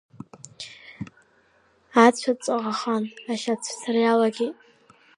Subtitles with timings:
[2.05, 4.55] Ацәа ҵаӷахан ашьа ацәцара иалагеит.